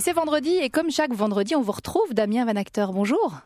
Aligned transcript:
Et 0.00 0.02
c'est 0.02 0.14
vendredi, 0.14 0.56
et 0.56 0.70
comme 0.70 0.90
chaque 0.90 1.12
vendredi, 1.12 1.54
on 1.54 1.60
vous 1.60 1.72
retrouve, 1.72 2.14
Damien 2.14 2.46
Van 2.46 2.56
Acteur. 2.56 2.94
Bonjour. 2.94 3.42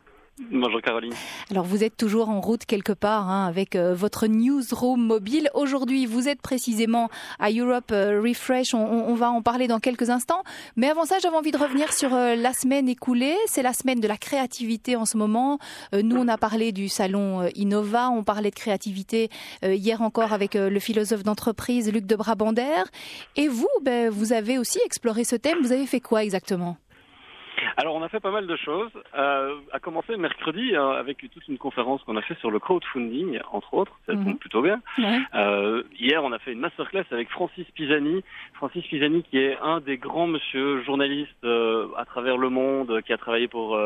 Bonjour 0.51 0.81
Caroline. 0.81 1.13
Alors 1.49 1.63
vous 1.63 1.81
êtes 1.81 1.95
toujours 1.95 2.27
en 2.27 2.41
route 2.41 2.65
quelque 2.65 2.91
part 2.91 3.29
hein, 3.29 3.45
avec 3.47 3.73
euh, 3.77 3.95
votre 3.95 4.27
newsroom 4.27 5.01
mobile. 5.01 5.49
Aujourd'hui, 5.53 6.05
vous 6.05 6.27
êtes 6.27 6.41
précisément 6.41 7.09
à 7.39 7.51
Europe 7.51 7.91
euh, 7.93 8.21
Refresh. 8.21 8.73
On, 8.73 9.15
va 9.15 9.31
en 9.31 9.41
parler 9.41 9.67
dans 9.67 9.79
quelques 9.79 10.09
instants. 10.09 10.43
Mais 10.75 10.89
avant 10.89 11.05
ça, 11.05 11.19
j'avais 11.23 11.37
envie 11.37 11.51
de 11.51 11.57
revenir 11.57 11.93
sur 11.93 12.13
euh, 12.13 12.35
la 12.35 12.51
semaine 12.51 12.89
écoulée. 12.89 13.37
C'est 13.45 13.61
la 13.61 13.71
semaine 13.71 14.01
de 14.01 14.09
la 14.09 14.17
créativité 14.17 14.97
en 14.97 15.05
ce 15.05 15.15
moment. 15.15 15.57
nous, 15.93 16.17
on 16.17 16.27
a 16.27 16.37
parlé 16.37 16.73
du 16.73 16.89
salon 16.89 17.49
Innova. 17.55 18.09
On 18.09 18.25
parlait 18.25 18.49
de 18.49 18.55
créativité 18.55 19.29
hier 19.63 20.01
encore 20.01 20.33
avec 20.33 20.55
le 20.55 20.79
philosophe 20.79 21.23
d'entreprise 21.23 21.89
Luc 21.93 22.05
de 22.05 22.15
Brabander. 22.17 22.83
Et 23.37 23.47
vous, 23.47 23.69
ben, 23.83 24.09
vous 24.09 24.33
avez 24.33 24.57
aussi 24.57 24.79
exploré 24.85 25.23
ce 25.23 25.37
thème. 25.37 25.59
Vous 25.61 25.71
avez 25.71 25.85
fait 25.85 26.01
quoi 26.01 26.23
exactement? 26.23 26.77
Alors 27.77 27.95
on 27.95 28.01
a 28.03 28.09
fait 28.09 28.19
pas 28.19 28.31
mal 28.31 28.47
de 28.47 28.55
choses. 28.55 28.91
Euh, 29.17 29.55
à 29.71 29.79
commencer 29.79 30.15
mercredi 30.17 30.75
euh, 30.75 30.91
avec 30.91 31.17
toute 31.17 31.47
une 31.47 31.57
conférence 31.57 32.01
qu'on 32.03 32.15
a 32.15 32.21
fait 32.21 32.37
sur 32.39 32.51
le 32.51 32.59
crowdfunding, 32.59 33.39
entre 33.51 33.73
autres, 33.73 33.93
ça 34.05 34.13
tombe 34.13 34.25
mhm. 34.25 34.37
plutôt 34.37 34.61
bien. 34.61 34.81
Euh, 35.33 35.83
hier 35.99 36.23
on 36.23 36.31
a 36.31 36.39
fait 36.39 36.53
une 36.53 36.59
masterclass 36.59 37.05
avec 37.11 37.29
Francis 37.29 37.65
Pisani. 37.73 38.23
Francis 38.53 38.85
Pisani 38.85 39.23
qui 39.23 39.37
est 39.37 39.57
un 39.61 39.79
des 39.81 39.97
grands 39.97 40.27
monsieur 40.27 40.83
journalistes 40.83 41.31
euh, 41.43 41.87
à 41.97 42.05
travers 42.05 42.37
le 42.37 42.49
monde, 42.49 43.01
qui 43.05 43.13
a 43.13 43.17
travaillé 43.17 43.47
pour 43.47 43.77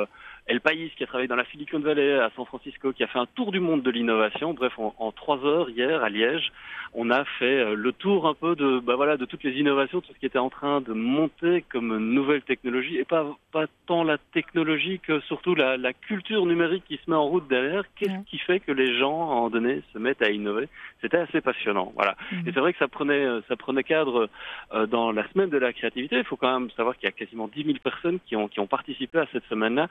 El 0.50 0.62
País, 0.62 0.92
qui 0.98 1.04
a 1.04 1.08
travaillé 1.08 1.28
dans 1.28 1.36
la 1.36 1.46
Silicon 1.46 1.80
Valley, 1.80 2.20
à 2.20 2.32
San 2.36 2.44
Francisco, 2.44 2.92
qui 2.92 3.04
a 3.04 3.08
fait 3.08 3.20
un 3.20 3.28
tour 3.28 3.52
du 3.52 3.60
monde 3.60 3.84
de 3.84 3.92
l'innovation. 3.92 4.56
Bref, 4.56 4.74
en, 4.78 5.12
trois 5.12 5.46
heures 5.46 5.70
hier 5.70 6.04
à 6.04 6.10
Liège, 6.10 6.52
on 6.94 7.12
a 7.12 7.24
fait 7.24 7.60
euh, 7.60 7.76
le 7.76 7.92
tour 7.92 8.28
un 8.28 8.34
peu 8.34 8.56
de, 8.56 8.80
bah 8.80 8.96
voilà, 8.96 9.16
de 9.16 9.26
toutes 9.26 9.44
les 9.44 9.52
innovations, 9.60 10.02
tout 10.02 10.12
ce 10.12 10.20
qui 10.20 10.26
était 10.26 10.40
en 10.40 10.50
train 10.50 10.82
de 10.82 10.92
monter 10.92 11.64
comme 11.70 11.98
nouvelle 11.98 12.42
technologie, 12.42 12.98
et 12.98 13.06
pas 13.06 13.28
pas 13.52 13.66
tant 13.88 14.04
la 14.04 14.18
technologie 14.18 15.00
que 15.00 15.20
surtout 15.22 15.56
la, 15.56 15.78
la 15.78 15.94
culture 15.94 16.46
numérique 16.46 16.84
qui 16.88 16.98
se 16.98 17.10
met 17.10 17.16
en 17.16 17.26
route 17.26 17.48
derrière. 17.48 17.84
Qu'est-ce 17.96 18.24
qui 18.26 18.38
fait 18.40 18.60
que 18.60 18.72
les 18.72 18.98
gens, 18.98 19.22
à 19.22 19.24
un 19.24 19.36
moment 19.36 19.50
donné, 19.50 19.82
se 19.94 20.00
mettent 20.00 20.22
à 20.22 20.30
innover? 20.30 20.68
C'était 21.02 21.18
assez 21.18 21.42
passionnant, 21.42 21.92
voilà. 21.96 22.16
Mhm. 22.32 22.48
Et 22.48 22.52
c'est 22.54 22.60
vrai 22.60 22.74
que 22.74 22.80
ça 22.80 22.88
prenait 22.88 23.26
euh, 23.26 23.42
ça 23.48 23.56
prenait 23.56 23.84
cadre 23.84 24.30
euh, 24.74 24.88
dans 24.88 25.12
la 25.12 25.28
semaine 25.30 25.50
de 25.50 25.58
la 25.58 25.74
créativité. 25.74 26.18
Il 26.18 26.24
faut 26.24 26.38
quand 26.38 26.60
même 26.60 26.72
savoir 26.72 26.96
qu'il 26.98 27.06
y 27.06 27.10
a 27.10 27.12
quasiment 27.12 27.48
10 27.48 27.64
000 27.66 27.78
personnes 27.84 28.20
qui 28.26 28.36
ont 28.36 28.48
qui 28.48 28.60
ont 28.60 28.68
participé 28.68 29.20
à 29.20 29.28
cette 29.32 29.46
semaine-là. 29.46 29.88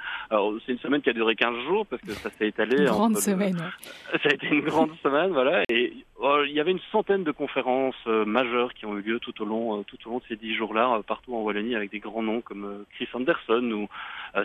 Alors 0.49 0.61
c'est 0.65 0.73
une 0.73 0.79
semaine 0.79 1.03
qui 1.03 1.11
a 1.11 1.13
duré 1.13 1.37
15 1.37 1.65
jours 1.67 1.87
parce 1.87 2.01
que 2.03 2.13
ça 2.13 2.31
s'est 2.31 2.49
étalé. 2.49 2.79
Une 2.79 2.85
grande 2.87 3.19
semaine. 3.19 3.57
Ça 4.23 4.31
a 4.31 4.33
été 4.33 4.47
une 4.49 4.63
grande 4.63 4.91
semaine, 5.03 5.31
voilà. 5.33 5.63
Et 5.69 5.93
oh, 6.17 6.39
il 6.47 6.53
y 6.53 6.61
avait 6.61 6.71
une 6.71 6.81
centaine 6.91 7.25
de 7.25 7.31
conférences 7.31 7.95
euh, 8.07 8.25
majeures 8.25 8.73
qui 8.73 8.87
ont 8.87 8.97
eu 8.97 9.03
lieu 9.03 9.21
tout 9.21 9.43
au 9.43 9.45
long, 9.45 9.79
euh, 9.79 9.83
tout 9.87 9.99
au 10.07 10.11
long 10.11 10.19
de 10.19 10.23
ces 10.29 10.37
10 10.37 10.55
jours-là, 10.55 10.95
euh, 10.95 11.03
partout 11.03 11.35
en 11.35 11.43
Wallonie, 11.43 11.75
avec 11.75 11.91
des 11.91 11.99
grands 11.99 12.23
noms 12.23 12.41
comme 12.41 12.85
Chris 12.95 13.09
Anderson 13.13 13.71
ou 13.71 13.89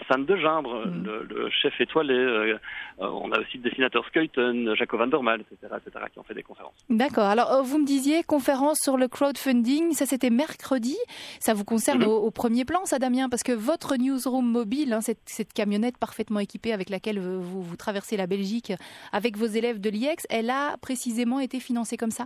Sam 0.08 0.26
de 0.26 0.36
Gimbre, 0.36 0.86
mm. 0.86 1.04
le, 1.30 1.50
chef 1.50 1.80
étoilé. 1.80 2.56
on 3.00 3.32
a 3.32 3.40
aussi 3.40 3.58
le 3.58 3.70
dessinateur 3.70 4.06
Skuyten, 4.06 4.76
Jacob 4.76 5.00
Van 5.00 5.08
der 5.08 5.20
etc., 5.36 5.76
etc., 5.78 6.06
qui 6.12 6.20
ont 6.20 6.24
fait 6.24 6.34
des 6.34 6.44
conférences. 6.44 6.74
D'accord. 6.90 7.26
Alors, 7.26 7.64
vous 7.64 7.80
me 7.80 7.86
disiez 7.86 8.24
conférence 8.24 8.80
sur 8.82 8.98
le 8.98 9.08
crowdfunding, 9.08 9.94
ça 9.94 10.06
c'était 10.06 10.30
mercredi. 10.30 10.98
Ça 11.40 11.54
vous 11.54 11.64
concerne 11.64 12.04
mm-hmm. 12.04 12.28
au, 12.28 12.32
premier 12.32 12.66
plan, 12.66 12.86
ça, 12.86 13.00
Damien, 13.00 13.30
parce 13.30 13.44
que 13.44 13.52
votre 13.52 13.96
newsroom 13.98 14.46
mobile, 14.46 14.94
hein, 14.94 15.02
cette, 15.02 15.22
cette 15.26 15.54
camionnette 15.54 15.98
parfaite 15.98 16.30
équipée 16.42 16.74
avec 16.74 16.90
laquelle 16.90 17.20
vous, 17.20 17.62
vous 17.62 17.76
traversez 17.76 18.18
la 18.18 18.28
Belgique 18.28 18.74
avec 19.12 19.38
vos 19.38 19.46
élèves 19.46 19.80
de 19.80 19.90
l'IEX, 19.90 20.26
elle 20.30 20.50
a 20.50 20.78
précisément 20.82 21.40
été 21.40 21.60
financée 21.60 21.98
comme 21.98 22.12
ça? 22.12 22.26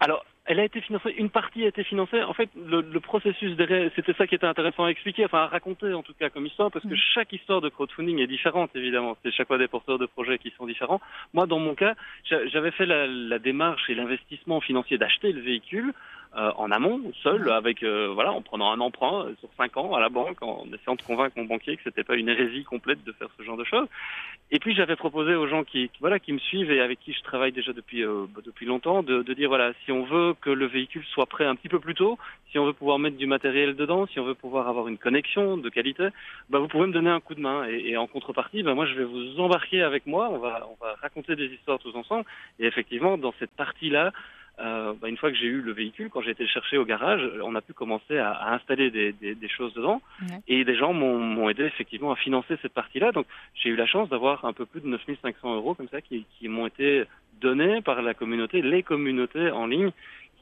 Alors, 0.00 0.24
elle 0.48 0.60
a 0.60 0.64
été 0.64 0.80
financée, 0.80 1.14
une 1.18 1.28
partie 1.28 1.64
a 1.64 1.68
été 1.68 1.84
financée. 1.84 2.22
En 2.22 2.32
fait, 2.32 2.48
le, 2.56 2.82
processus 3.00 3.54
derrière, 3.54 3.90
c'était 3.94 4.14
ça 4.14 4.26
qui 4.26 4.34
était 4.34 4.46
intéressant 4.46 4.84
à 4.84 4.88
expliquer, 4.88 5.26
enfin 5.26 5.42
à 5.42 5.46
raconter 5.46 5.92
en 5.92 6.02
tout 6.02 6.14
cas 6.18 6.30
comme 6.30 6.46
histoire, 6.46 6.70
parce 6.70 6.84
que 6.86 6.94
mm. 6.94 6.98
chaque 7.14 7.32
histoire 7.34 7.60
de 7.60 7.68
crowdfunding 7.68 8.18
est 8.18 8.26
différente 8.26 8.70
évidemment. 8.74 9.16
C'est 9.22 9.30
chaque 9.30 9.46
fois 9.46 9.58
des 9.58 9.68
porteurs 9.68 9.98
de 9.98 10.06
projets 10.06 10.38
qui 10.38 10.50
sont 10.56 10.66
différents. 10.66 11.02
Moi, 11.34 11.46
dans 11.46 11.58
mon 11.58 11.74
cas, 11.74 11.94
j'avais 12.24 12.70
fait 12.70 12.86
la, 12.86 13.06
la 13.06 13.38
démarche 13.38 13.90
et 13.90 13.94
l'investissement 13.94 14.62
financier 14.62 14.96
d'acheter 14.96 15.32
le 15.32 15.42
véhicule 15.42 15.92
euh, 16.38 16.52
en 16.56 16.70
amont, 16.70 17.00
seul, 17.24 17.50
avec 17.50 17.82
euh, 17.82 18.12
voilà, 18.14 18.30
en 18.32 18.42
prenant 18.42 18.70
un 18.70 18.78
emprunt 18.78 19.24
euh, 19.24 19.34
sur 19.40 19.48
cinq 19.56 19.76
ans 19.76 19.94
à 19.94 20.00
la 20.00 20.08
banque, 20.08 20.40
en 20.40 20.66
essayant 20.72 20.94
de 20.94 21.02
convaincre 21.02 21.36
mon 21.36 21.46
banquier 21.46 21.76
que 21.76 21.82
c'était 21.82 22.04
pas 22.04 22.14
une 22.14 22.28
hérésie 22.28 22.62
complète 22.62 23.02
de 23.02 23.10
faire 23.10 23.26
ce 23.36 23.42
genre 23.42 23.56
de 23.56 23.64
choses. 23.64 23.88
Et 24.52 24.60
puis 24.60 24.72
j'avais 24.76 24.94
proposé 24.94 25.34
aux 25.34 25.48
gens 25.48 25.64
qui, 25.64 25.90
voilà 26.00 26.20
qui 26.20 26.32
me 26.32 26.38
suivent 26.38 26.70
et 26.70 26.80
avec 26.80 27.00
qui 27.00 27.12
je 27.12 27.22
travaille 27.22 27.50
déjà 27.50 27.72
depuis 27.72 28.04
bah, 28.04 28.40
depuis 28.44 28.66
longtemps 28.66 29.02
de, 29.02 29.22
de, 29.22 29.34
dire 29.34 29.48
voilà 29.48 29.72
si 29.84 29.90
on 29.90 30.04
veut 30.04 30.34
que 30.40 30.48
le 30.48 30.66
véhicule 30.66 31.04
soit 31.12 31.26
prêt 31.26 31.44
un 31.44 31.56
petit 31.56 31.68
peu 31.68 31.80
plus 31.80 31.94
tôt, 31.94 32.18
si 32.50 32.58
on 32.58 32.64
veut 32.66 32.72
pouvoir 32.72 33.00
mettre 33.00 33.16
du 33.16 33.26
matériel 33.26 33.74
dedans, 33.74 34.06
si 34.06 34.20
on 34.20 34.24
veut 34.24 34.34
pouvoir 34.34 34.68
avoir 34.68 34.86
une 34.86 34.96
connexion 34.96 35.56
de 35.56 35.68
qualité, 35.68 36.08
bah 36.50 36.60
vous 36.60 36.68
pouvez 36.68 36.86
me 36.86 36.92
donner 36.92 37.10
un 37.10 37.20
coup 37.20 37.34
de 37.34 37.40
main. 37.40 37.66
Et, 37.68 37.90
et 37.90 37.96
en 37.96 38.06
contrepartie, 38.06 38.62
bah 38.62 38.74
moi 38.74 38.86
je 38.86 38.94
vais 38.94 39.04
vous 39.04 39.40
embarquer 39.40 39.82
avec 39.82 40.06
moi, 40.06 40.28
on 40.30 40.38
va 40.38 40.68
on 40.70 40.84
va 40.84 40.94
raconter 41.02 41.34
des 41.34 41.46
histoires 41.46 41.80
tous 41.80 41.96
ensemble. 41.96 42.24
Et 42.60 42.66
effectivement 42.66 43.18
dans 43.18 43.34
cette 43.40 43.50
partie 43.50 43.90
là 43.90 44.12
euh, 44.60 44.92
bah, 45.00 45.08
une 45.08 45.16
fois 45.16 45.30
que 45.30 45.36
j'ai 45.36 45.46
eu 45.46 45.60
le 45.60 45.72
véhicule, 45.72 46.10
quand 46.10 46.20
j'ai 46.22 46.32
été 46.32 46.42
le 46.42 46.48
chercher 46.48 46.78
au 46.78 46.84
garage, 46.84 47.20
on 47.42 47.54
a 47.54 47.60
pu 47.60 47.72
commencer 47.72 48.18
à, 48.18 48.32
à 48.32 48.54
installer 48.54 48.90
des, 48.90 49.12
des, 49.12 49.34
des, 49.34 49.48
choses 49.48 49.72
dedans. 49.74 50.02
Et 50.48 50.64
des 50.64 50.76
gens 50.76 50.92
m'ont 50.92 51.48
aidé 51.48 51.64
effectivement 51.64 52.12
à 52.12 52.16
financer 52.16 52.56
cette 52.62 52.72
partie-là. 52.72 53.12
Donc 53.12 53.26
j'ai 53.54 53.68
eu 53.70 53.76
la 53.76 53.86
chance 53.86 54.08
d'avoir 54.08 54.44
un 54.44 54.52
peu 54.52 54.66
plus 54.66 54.80
de 54.80 54.88
9500 54.88 55.54
euros 55.54 55.74
comme 55.74 55.88
ça 55.88 56.00
qui, 56.00 56.24
qui 56.38 56.48
m'ont 56.48 56.66
été 56.66 57.04
donnés 57.40 57.82
par 57.82 58.02
la 58.02 58.14
communauté, 58.14 58.62
les 58.62 58.82
communautés 58.82 59.50
en 59.50 59.66
ligne. 59.66 59.92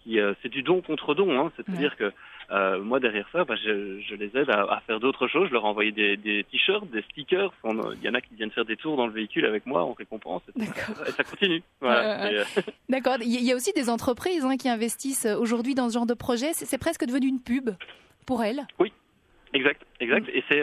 Qui, 0.06 0.20
euh, 0.20 0.34
c'est 0.40 0.48
du 0.48 0.62
don 0.62 0.82
contre 0.82 1.14
don, 1.14 1.36
hein, 1.38 1.50
c'est-à-dire 1.56 1.96
que 1.96 2.12
euh, 2.52 2.80
moi 2.80 3.00
derrière 3.00 3.28
ça, 3.32 3.44
bah, 3.44 3.56
je, 3.56 4.00
je, 4.00 4.14
les 4.14 4.30
aide 4.36 4.48
à, 4.50 4.62
à 4.62 4.80
faire 4.86 5.00
d'autres 5.00 5.26
choses. 5.26 5.48
Je 5.48 5.52
leur 5.52 5.64
ai 5.64 5.66
envoyé 5.66 5.90
des, 5.90 6.16
des 6.16 6.44
t-shirts, 6.44 6.88
des 6.90 7.02
stickers. 7.02 7.52
Il 7.64 8.02
y 8.04 8.08
en 8.08 8.14
a 8.14 8.20
qui 8.20 8.34
viennent 8.36 8.52
faire 8.52 8.64
des 8.64 8.76
tours 8.76 8.96
dans 8.96 9.08
le 9.08 9.12
véhicule 9.12 9.44
avec 9.44 9.66
moi 9.66 9.82
en 9.82 9.94
récompense. 9.94 10.42
Et 10.56 11.10
ça 11.10 11.24
continue. 11.24 11.60
Voilà. 11.80 12.26
Euh, 12.26 12.44
D'accord. 12.88 13.16
Il 13.20 13.44
y 13.44 13.52
a 13.52 13.56
aussi 13.56 13.72
des 13.72 13.90
entreprises 13.90 14.44
hein, 14.44 14.56
qui 14.56 14.68
investissent 14.68 15.26
aujourd'hui 15.26 15.74
dans 15.74 15.88
ce 15.88 15.94
genre 15.94 16.06
de 16.06 16.14
projet. 16.14 16.52
C'est 16.52 16.78
presque 16.78 17.04
devenu 17.04 17.26
une 17.26 17.40
pub 17.40 17.70
pour 18.26 18.44
elles. 18.44 18.64
Oui, 18.78 18.92
exact, 19.54 19.82
exact. 19.98 20.28
Et 20.32 20.44
c'est 20.48 20.62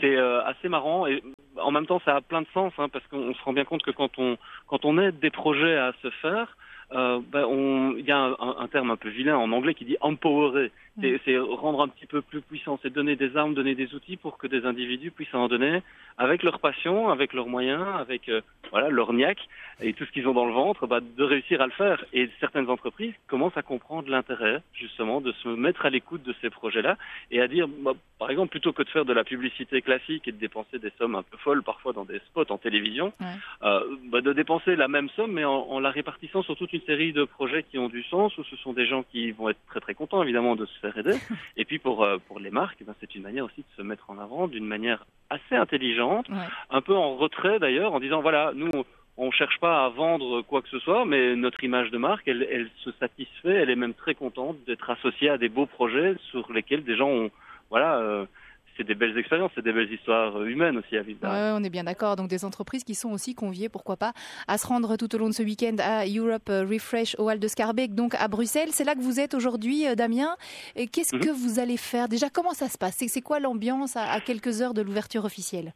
c'est 0.00 0.18
assez 0.18 0.68
marrant 0.68 1.06
et 1.06 1.22
en 1.60 1.70
même 1.70 1.86
temps 1.86 2.00
ça 2.04 2.16
a 2.16 2.20
plein 2.20 2.42
de 2.42 2.48
sens 2.52 2.72
hein, 2.78 2.88
parce 2.88 3.06
qu'on 3.06 3.32
se 3.32 3.42
rend 3.44 3.52
bien 3.52 3.64
compte 3.64 3.84
que 3.84 3.92
quand 3.92 4.18
on 4.18 4.36
quand 4.66 4.84
on 4.84 4.98
aide 4.98 5.20
des 5.20 5.30
projets 5.30 5.76
à 5.76 5.92
se 6.02 6.10
faire 6.10 6.56
euh, 6.92 7.20
ben 7.32 7.44
on, 7.44 7.96
il 7.96 8.04
y 8.04 8.12
a 8.12 8.18
un, 8.18 8.36
un, 8.38 8.68
terme 8.68 8.90
un 8.90 8.96
peu 8.96 9.08
vilain 9.08 9.36
en 9.36 9.50
anglais 9.52 9.74
qui 9.74 9.84
dit 9.84 9.96
empowerer. 10.00 10.70
Mm. 10.96 11.16
C'est 11.24 11.38
rendre 11.38 11.82
un 11.82 11.88
petit 11.88 12.06
peu 12.06 12.22
plus 12.22 12.40
puissant, 12.40 12.78
c'est 12.82 12.92
donner 12.92 13.16
des 13.16 13.36
armes, 13.36 13.54
donner 13.54 13.74
des 13.74 13.94
outils 13.94 14.16
pour 14.16 14.38
que 14.38 14.46
des 14.46 14.64
individus 14.64 15.10
puissent 15.10 15.34
en 15.34 15.48
donner 15.48 15.82
avec 16.18 16.42
leur 16.44 16.60
passion, 16.60 17.08
avec 17.08 17.32
leurs 17.32 17.48
moyens, 17.48 17.84
avec 17.98 18.28
euh, 18.28 18.40
voilà 18.70 18.88
leur 18.90 19.12
niaque 19.12 19.48
et 19.80 19.92
tout 19.92 20.04
ce 20.04 20.12
qu'ils 20.12 20.28
ont 20.28 20.34
dans 20.34 20.46
le 20.46 20.52
ventre, 20.52 20.86
bah, 20.86 21.00
de 21.00 21.24
réussir 21.24 21.60
à 21.60 21.66
le 21.66 21.72
faire. 21.72 22.04
Et 22.12 22.30
certaines 22.38 22.70
entreprises 22.70 23.14
commencent 23.26 23.56
à 23.56 23.62
comprendre 23.62 24.08
l'intérêt 24.08 24.62
justement 24.72 25.20
de 25.20 25.32
se 25.32 25.48
mettre 25.48 25.86
à 25.86 25.90
l'écoute 25.90 26.22
de 26.22 26.34
ces 26.40 26.50
projets-là 26.50 26.96
et 27.32 27.40
à 27.40 27.48
dire, 27.48 27.66
bah, 27.66 27.94
par 28.20 28.30
exemple, 28.30 28.50
plutôt 28.50 28.72
que 28.72 28.82
de 28.82 28.88
faire 28.88 29.04
de 29.04 29.12
la 29.12 29.24
publicité 29.24 29.82
classique 29.82 30.28
et 30.28 30.32
de 30.32 30.38
dépenser 30.38 30.78
des 30.78 30.92
sommes 30.98 31.16
un 31.16 31.22
peu 31.22 31.36
folles 31.38 31.64
parfois 31.64 31.92
dans 31.92 32.04
des 32.04 32.20
spots 32.20 32.50
en 32.50 32.58
télévision, 32.58 33.12
euh, 33.64 33.80
bah, 34.04 34.20
de 34.20 34.32
dépenser 34.32 34.76
la 34.76 34.86
même 34.86 35.08
somme 35.16 35.32
mais 35.32 35.44
en, 35.44 35.52
en 35.52 35.80
la 35.80 35.90
répartissant 35.90 36.42
sur 36.42 36.56
toute 36.56 36.72
une 36.74 36.82
série 36.82 37.12
de 37.12 37.24
projets 37.24 37.62
qui 37.62 37.78
ont 37.78 37.88
du 37.88 38.02
sens 38.04 38.36
où 38.36 38.44
ce 38.44 38.56
sont 38.56 38.72
des 38.72 38.86
gens 38.86 39.04
qui 39.04 39.30
vont 39.30 39.48
être 39.48 39.58
très 39.68 39.80
très 39.80 39.94
contents 39.94 40.22
évidemment 40.22 40.56
de 40.56 40.66
se 40.66 40.78
faire 40.80 40.96
aider. 40.98 41.16
Et 41.56 41.64
puis 41.64 41.78
pour 41.78 42.04
euh, 42.04 42.18
pour 42.28 42.40
les 42.40 42.50
marques, 42.50 42.82
ben, 42.84 42.94
c'est 43.00 43.14
une 43.14 43.22
manière 43.22 43.44
aussi 43.44 43.60
de 43.60 43.76
se 43.76 43.82
mettre 43.82 44.10
en 44.10 44.18
avant 44.18 44.48
d'une 44.48 44.66
manière 44.66 45.06
assez 45.30 45.56
intelligente, 45.56 46.26
un 46.70 46.80
peu 46.80 46.94
en 46.94 47.16
retrait 47.16 47.58
d'ailleurs, 47.58 47.94
en 47.94 48.00
disant 48.00 48.20
voilà, 48.20 48.52
nous 48.54 48.70
on 49.16 49.30
cherche 49.30 49.58
pas 49.60 49.84
à 49.84 49.88
vendre 49.90 50.42
quoi 50.42 50.60
que 50.60 50.68
ce 50.68 50.80
soit, 50.80 51.04
mais 51.04 51.36
notre 51.36 51.62
image 51.62 51.90
de 51.90 51.98
marque, 51.98 52.26
elle, 52.26 52.46
elle 52.50 52.68
se 52.84 52.90
satisfait, 52.92 53.54
elle 53.54 53.70
est 53.70 53.76
même 53.76 53.94
très 53.94 54.14
contente 54.14 54.56
d'être 54.66 54.90
associée 54.90 55.30
à 55.30 55.38
des 55.38 55.48
beaux 55.48 55.66
projets 55.66 56.16
sur 56.30 56.52
lesquels 56.52 56.82
des 56.82 56.96
gens 56.96 57.08
ont 57.08 57.30
voilà 57.70 57.98
euh, 57.98 58.26
c'est 58.76 58.84
des 58.84 58.94
belles 58.94 59.16
expériences, 59.18 59.52
c'est 59.54 59.64
des 59.64 59.72
belles 59.72 59.92
histoires 59.92 60.42
humaines 60.42 60.78
aussi 60.78 60.96
à 60.96 61.02
vivre. 61.02 61.20
Ouais, 61.22 61.52
on 61.54 61.62
est 61.62 61.70
bien 61.70 61.84
d'accord. 61.84 62.16
Donc 62.16 62.28
des 62.28 62.44
entreprises 62.44 62.84
qui 62.84 62.94
sont 62.94 63.12
aussi 63.12 63.34
conviées, 63.34 63.68
pourquoi 63.68 63.96
pas, 63.96 64.12
à 64.48 64.58
se 64.58 64.66
rendre 64.66 64.96
tout 64.96 65.14
au 65.14 65.18
long 65.18 65.28
de 65.28 65.34
ce 65.34 65.42
week-end 65.42 65.76
à 65.78 66.06
Europe 66.06 66.48
Refresh 66.48 67.16
au 67.18 67.30
Hall 67.30 67.38
de 67.38 67.48
Scarbeck, 67.48 67.94
donc 67.94 68.14
à 68.14 68.28
Bruxelles. 68.28 68.70
C'est 68.72 68.84
là 68.84 68.94
que 68.94 69.00
vous 69.00 69.20
êtes 69.20 69.34
aujourd'hui, 69.34 69.86
euh, 69.86 69.94
Damien. 69.94 70.36
Qu'est-ce 70.92 71.16
mhm. 71.16 71.22
que 71.22 71.30
vous 71.30 71.58
allez 71.58 71.76
faire? 71.76 72.08
Déjà, 72.08 72.30
comment 72.30 72.52
ça 72.54 72.68
se 72.68 72.78
passe? 72.78 72.96
C'est 73.06 73.20
quoi 73.20 73.40
l'ambiance 73.40 73.96
à 73.96 74.20
quelques 74.20 74.60
heures 74.60 74.74
de 74.74 74.82
l'ouverture 74.82 75.24
officielle? 75.24 75.72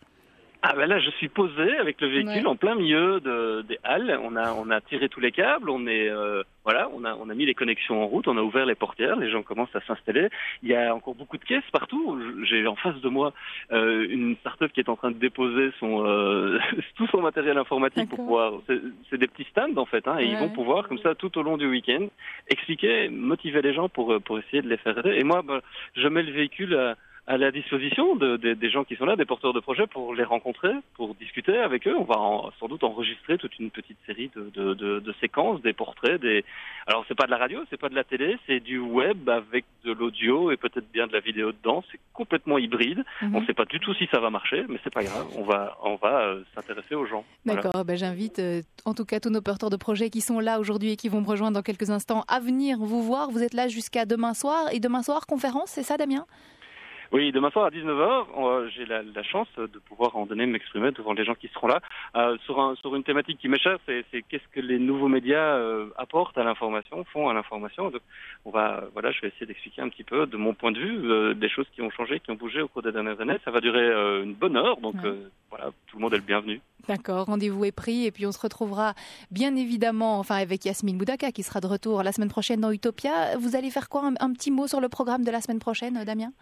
Ah 0.63 0.73
ben 0.75 0.87
là, 0.87 0.99
je 0.99 1.11
suis 1.11 1.29
posé 1.29 1.79
avec 1.79 2.01
le 2.01 2.09
véhicule 2.09 2.49
en 2.49 2.57
plein 2.57 2.75
milieu 2.75 3.21
de, 3.21 3.63
des 3.69 3.79
halles. 3.85 4.19
On 4.25 4.35
a 4.35 4.53
on 4.55 4.71
a 4.71 4.81
tiré 4.81 5.09
tous 5.09 5.21
les 5.21 5.31
câbles, 5.31 5.71
on 5.71 5.87
est 5.87 6.09
euh, 6.09 6.43
voilà, 6.65 6.91
on 6.93 7.05
a 7.05 7.15
on 7.15 7.31
a 7.31 7.35
mis 7.35 7.47
les 7.47 7.55
connexions 7.55 8.03
en 8.03 8.07
route, 8.09 8.27
on 8.27 8.37
a 8.37 8.43
ouvert 8.43 8.67
les 8.67 8.75
portières, 8.75 9.15
les 9.15 9.31
gens 9.31 9.45
commencent 9.45 9.75
à 9.77 9.81
s'installer. 9.83 10.29
Il 10.65 10.69
y 10.69 10.75
a 10.75 10.93
encore 10.93 11.15
beaucoup 11.15 11.39
de 11.39 11.45
caisses 11.45 11.71
partout. 11.73 12.21
J'ai 12.43 12.67
en 12.67 12.75
face 12.75 13.01
de 13.01 13.09
moi 13.09 13.33
euh, 13.71 14.05
une 14.11 14.35
start-up 14.41 14.73
qui 14.73 14.81
est 14.81 14.89
en 14.89 14.97
train 14.97 15.13
de 15.13 15.19
déposer 15.19 15.71
son 15.79 16.05
euh, 16.05 16.59
tout 16.97 17.07
son 17.07 17.23
matériel 17.23 17.57
informatique 17.57 18.09
pour 18.09 18.19
pouvoir. 18.19 18.55
C'est 19.11 19.19
des 19.19 19.29
petits 19.29 19.47
stands 19.51 19.77
en 19.77 19.87
fait, 19.87 20.09
hein, 20.09 20.19
et 20.19 20.27
ils 20.27 20.39
vont 20.39 20.51
pouvoir 20.51 20.89
comme 20.89 20.99
ça 20.99 21.15
tout 21.15 21.39
au 21.39 21.43
long 21.43 21.57
du 21.57 21.69
week-end 21.69 22.09
expliquer, 22.49 23.09
motiver 23.11 23.63
les 23.63 23.75
gens 23.75 23.89
pour 23.89 24.21
pour 24.23 24.41
essayer 24.41 24.63
de 24.63 24.69
les 24.69 24.79
faire 24.79 24.99
aider. 24.99 25.21
Et 25.21 25.23
moi, 25.23 25.43
ben, 25.43 25.61
je 25.95 26.09
mets 26.09 26.25
le 26.25 26.33
véhicule 26.33 26.75
à 26.75 26.97
à 27.29 27.37
la 27.37 27.51
disposition 27.51 28.17
de, 28.17 28.37
des 28.39 28.71
gens 28.71 28.85
qui 28.85 28.97
sont 28.97 29.05
là, 29.05 29.15
des 29.15 29.27
porteurs 29.27 29.53
de 29.53 29.61
projets, 29.61 29.87
pour 29.87 30.15
les 30.15 30.25
rencontrer, 30.25 30.73
pour 30.95 31.15
discuter 31.15 31.59
avec 31.59 31.87
eux. 31.87 31.95
On 31.95 32.05
va 32.05 32.17
sans 32.59 32.69
doute 32.69 32.83
enregistrer 32.83 33.37
toute 33.37 33.59
une 33.59 33.71
petite 33.71 33.99
série 34.07 34.31
de, 34.35 35.15
séquences, 35.21 35.61
des 35.61 35.75
portraits, 35.75 36.19
des. 36.23 36.43
Alors 36.87 37.05
c'est 37.07 37.15
pas 37.15 37.27
de 37.27 37.31
la 37.31 37.37
radio, 37.37 37.61
c'est 37.69 37.77
pas 37.77 37.91
de 37.91 37.95
la 37.95 38.05
télé, 38.05 38.39
c'est 38.47 38.61
du 38.61 38.79
web 38.79 39.29
avec 39.29 39.67
de 39.85 39.93
l'audio 39.93 40.51
et 40.51 40.57
peut-être 40.57 40.91
bien 40.91 41.07
de 41.07 41.13
la 41.13 41.21
vidéo 41.21 41.53
dedans. 41.53 41.85
C'est 41.93 42.01
complètement 42.15 42.57
hybride. 42.57 43.05
Mhm. 43.21 43.37
On 43.37 43.41
ne 43.43 43.47
sait 43.47 43.53
pas 43.53 43.67
du 43.67 43.79
tout 43.79 43.93
si 43.93 44.09
ça 44.11 44.21
va 44.21 44.31
marcher, 44.31 44.65
mais 44.67 44.81
c'est 44.83 44.93
pas 44.93 45.05
grave. 45.05 45.27
On 45.37 45.43
va, 45.43 45.77
on 45.83 45.97
va 45.97 46.21
euh, 46.21 46.43
s'intéresser 46.55 46.95
aux 46.95 47.05
gens. 47.05 47.27
D'accord. 47.45 47.85
Ben, 47.85 47.97
j'invite 47.99 48.39
euh, 48.39 48.63
en 48.87 48.95
tout 48.95 49.05
cas 49.05 49.21
tous 49.21 49.29
nos 49.29 49.43
porteurs 49.43 49.69
de 49.69 49.77
projets 49.77 50.09
qui 50.09 50.23
sont 50.23 50.41
là 50.41 50.59
aujourd'hui 50.59 50.93
et 50.93 50.97
qui 50.97 51.11
vont 51.11 51.21
me 51.21 51.27
rejoindre 51.27 51.57
dans 51.57 51.63
quelques 51.63 51.91
instants 51.91 52.25
à 52.27 52.41
venir 52.41 52.79
vous 52.79 53.03
voir. 53.03 53.31
Vous 53.31 53.43
êtes 53.43 53.53
là 53.53 53.69
jusqu'à 53.69 54.07
demain 54.07 54.33
soir 54.33 54.73
et 54.73 54.81
demain 54.81 55.03
soir 55.03 55.27
conférence, 55.27 55.69
c'est 55.69 55.83
ça, 55.83 55.99
Damien? 55.99 56.25
Oui, 57.11 57.33
demain 57.33 57.51
soir 57.51 57.65
à 57.65 57.71
19h, 57.71 58.69
j'ai 58.77 58.85
la, 58.85 59.03
la, 59.03 59.23
chance 59.23 59.49
de 59.57 59.79
pouvoir 59.79 60.15
en 60.17 60.27
donner 60.27 60.45
m'exprimer 60.45 60.91
devant 60.93 61.15
les 61.15 61.25
gens 61.25 61.35
qui 61.35 61.49
seront 61.49 61.67
là 61.67 61.81
euh, 62.17 62.37
sur, 62.45 62.61
un, 62.61 62.75
sur 62.75 62.95
une 62.95 63.03
thématique 63.03 63.39
qui 63.39 63.49
m'est 63.49 63.59
chère, 63.59 63.79
c'est 63.87 64.05
qu'est-ce 64.29 64.47
que 64.53 64.61
les 64.61 64.79
nouveaux 64.79 65.09
médias 65.09 65.57
euh, 65.57 65.89
apportent 65.97 66.37
à 66.37 66.45
l'information, 66.45 67.05
font 67.05 67.31
à 67.31 67.33
l'information. 67.33 67.91
On 68.45 68.51
va, 68.51 68.85
voilà, 68.93 69.11
je 69.11 69.23
vais 69.23 69.29
essayer 69.29 69.47
d'expliquer 69.47 69.81
un 69.81 69.89
petit 69.89 70.05
peu 70.05 70.27
de 70.27 70.37
mon 70.37 70.53
point 70.53 70.71
de 70.71 70.79
vue 70.79 71.11
euh, 71.11 71.33
des 71.33 71.49
choses 71.49 71.67
qui 71.75 71.81
ont 71.81 71.91
changé, 71.91 72.21
qui 72.21 72.31
ont 72.31 72.35
bougé 72.35 72.61
au 72.61 72.69
cours 72.69 72.83
des 72.83 72.93
dernières 72.93 73.19
années. 73.23 73.39
Ça 73.43 73.51
va 73.51 73.61
durer 73.61 73.81
euh, 73.81 74.25
une 74.25 74.35
bonne 74.35 74.57
heure, 74.59 74.77
donc 74.77 74.97
voilà, 75.49 75.71
tout 75.87 75.97
le 75.97 76.03
monde 76.03 76.13
est 76.13 76.19
le 76.19 76.23
bienvenu. 76.23 76.61
D'accord, 76.89 77.27
rendez-vous 77.27 77.65
est 77.65 77.73
pris 77.73 78.05
et 78.05 78.11
puis 78.11 78.27
on 78.27 78.33
se 78.33 78.41
retrouvera 78.41 78.93
bien 79.31 79.57
évidemment, 79.57 80.19
enfin 80.19 80.37
avec 80.37 80.67
Yasmine 80.67 80.99
Boudaka 80.99 81.33
qui 81.33 81.43
sera 81.43 81.61
de 81.61 81.67
retour 81.67 82.03
la 82.03 82.13
semaine 82.13 82.29
prochaine 82.29 82.61
dans 82.61 82.71
Utopia. 82.71 83.39
Vous 83.39 83.57
allez 83.57 83.71
faire 83.71 83.89
quoi 83.89 84.05
un, 84.05 84.15
un 84.21 84.33
petit 84.35 84.51
mot 84.51 84.67
sur 84.67 84.81
le 84.81 84.91
programme 84.91 85.25
de 85.25 85.31
la 85.31 85.41
semaine 85.41 85.59
prochaine, 85.59 86.05
Damien? 86.05 86.33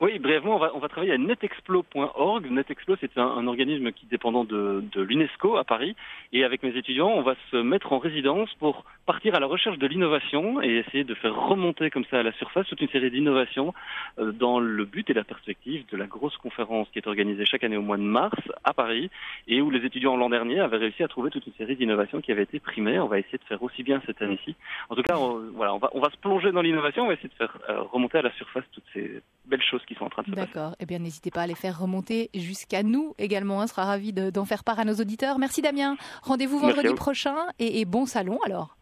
Oui, 0.00 0.18
brièvement, 0.18 0.56
on 0.56 0.58
va, 0.58 0.72
on 0.74 0.80
va 0.80 0.88
travailler 0.88 1.12
à 1.12 1.18
netexplo.org. 1.18 2.50
Netexplo, 2.50 2.96
c'est 3.00 3.16
un, 3.16 3.46
organisme 3.46 3.92
qui 3.92 4.06
est 4.06 4.10
dépendant 4.10 4.44
de, 4.44 4.82
de 4.92 5.00
l'UNESCO 5.00 5.56
à 5.56 5.64
Paris. 5.64 5.94
Et 6.32 6.44
avec 6.44 6.62
mes 6.62 6.76
étudiants, 6.76 7.10
on 7.10 7.22
va 7.22 7.36
se 7.50 7.56
mettre 7.56 7.92
en 7.92 7.98
résidence 7.98 8.52
pour 8.54 8.84
partir 9.06 9.34
à 9.34 9.40
la 9.40 9.46
recherche 9.46 9.78
de 9.78 9.86
l'innovation 9.86 10.60
et 10.62 10.78
essayer 10.78 11.04
de 11.04 11.14
faire 11.14 11.34
remonter 11.34 11.90
comme 11.90 12.04
ça 12.06 12.18
à 12.18 12.22
la 12.22 12.32
surface 12.32 12.66
toute 12.66 12.80
une 12.80 12.88
série 12.88 13.10
d'innovations 13.10 13.72
euh, 14.18 14.32
dans 14.32 14.58
le 14.58 14.84
but 14.84 15.08
et 15.10 15.14
la 15.14 15.24
perspective 15.24 15.84
de 15.90 15.96
la 15.96 16.06
grosse 16.06 16.36
conférence 16.38 16.88
qui 16.92 16.98
est 16.98 17.06
organisée 17.06 17.44
chaque 17.44 17.64
année 17.64 17.76
au 17.76 17.82
mois 17.82 17.96
de 17.96 18.02
mars 18.02 18.38
à 18.64 18.72
Paris 18.72 19.10
et 19.46 19.60
où 19.60 19.70
les 19.70 19.84
étudiants 19.84 20.16
l'an 20.16 20.30
dernier 20.30 20.60
avaient 20.60 20.78
réussi 20.78 21.02
à 21.02 21.08
trouver 21.08 21.30
toute 21.30 21.46
une 21.46 21.52
série 21.54 21.76
d'innovations 21.76 22.20
qui 22.20 22.32
avaient 22.32 22.42
été 22.42 22.58
primées. 22.58 22.98
On 22.98 23.06
va 23.06 23.18
essayer 23.18 23.38
de 23.38 23.44
faire 23.44 23.62
aussi 23.62 23.82
bien 23.82 24.02
cette 24.06 24.20
année-ci. 24.22 24.56
En 24.90 24.96
tout 24.96 25.02
cas, 25.02 25.16
on, 25.16 25.38
voilà, 25.54 25.74
on 25.74 25.78
va, 25.78 25.90
on 25.92 26.00
va 26.00 26.10
se 26.10 26.16
plonger 26.16 26.50
dans 26.50 26.62
l'innovation, 26.62 27.04
on 27.04 27.08
va 27.08 27.14
essayer 27.14 27.28
de 27.28 27.34
faire 27.34 27.56
euh, 27.68 27.82
remonter 27.82 28.18
à 28.18 28.22
la 28.22 28.32
surface 28.32 28.64
toutes 28.72 28.84
ces 28.92 29.22
belles 29.46 29.62
choses 29.62 29.82
qui 29.86 29.94
sont 29.94 30.04
en 30.04 30.10
train 30.10 30.22
de 30.22 30.28
se 30.28 30.32
passer. 30.32 30.46
D'accord. 30.52 30.76
Eh 30.80 30.86
bien, 30.86 30.98
n'hésitez 30.98 31.30
pas 31.30 31.42
à 31.42 31.46
les 31.46 31.54
faire 31.54 31.78
remonter 31.78 32.30
jusqu'à 32.34 32.82
nous 32.82 33.14
également. 33.18 33.58
On 33.58 33.66
sera 33.66 33.84
ravis 33.84 34.12
d'en 34.12 34.44
faire 34.44 34.64
part 34.64 34.78
à 34.78 34.84
nos 34.84 34.94
auditeurs. 34.94 35.38
Merci 35.38 35.62
Damien. 35.62 35.96
Rendez-vous 36.22 36.58
vendredi 36.58 36.94
prochain 36.94 37.36
et, 37.58 37.80
et, 37.80 37.84
bon 37.84 38.06
salon 38.06 38.38
alors. 38.44 38.76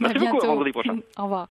Merci 0.00 0.18
beaucoup. 0.18 0.44
À 0.44 0.46
vendredi 0.46 0.72
prochain. 0.72 0.98
Au 1.18 1.24
revoir. 1.24 1.48